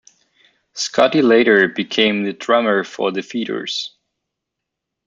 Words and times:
Scotti 0.73 1.21
later 1.21 1.67
became 1.67 2.23
the 2.23 2.33
drummer 2.33 2.83
for 2.83 3.11
The 3.11 3.21
Feederz. 3.21 3.89